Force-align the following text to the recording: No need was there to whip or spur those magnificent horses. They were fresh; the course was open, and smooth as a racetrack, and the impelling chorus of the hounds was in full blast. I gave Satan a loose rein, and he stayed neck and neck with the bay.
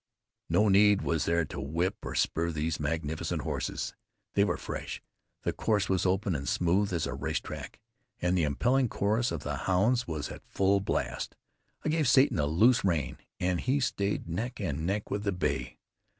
No 0.49 0.67
need 0.67 1.03
was 1.03 1.25
there 1.25 1.45
to 1.45 1.59
whip 1.59 1.95
or 2.01 2.15
spur 2.15 2.49
those 2.51 2.79
magnificent 2.79 3.43
horses. 3.43 3.93
They 4.33 4.43
were 4.43 4.57
fresh; 4.57 4.99
the 5.43 5.53
course 5.53 5.89
was 5.89 6.07
open, 6.07 6.33
and 6.33 6.49
smooth 6.49 6.91
as 6.91 7.05
a 7.05 7.13
racetrack, 7.13 7.79
and 8.19 8.35
the 8.35 8.41
impelling 8.41 8.89
chorus 8.89 9.31
of 9.31 9.43
the 9.43 9.55
hounds 9.57 10.07
was 10.07 10.29
in 10.29 10.39
full 10.47 10.79
blast. 10.79 11.35
I 11.85 11.89
gave 11.89 12.07
Satan 12.07 12.39
a 12.39 12.47
loose 12.47 12.83
rein, 12.83 13.19
and 13.39 13.59
he 13.61 13.79
stayed 13.79 14.27
neck 14.27 14.59
and 14.59 14.87
neck 14.87 15.11
with 15.11 15.21
the 15.21 15.31
bay. 15.31 15.77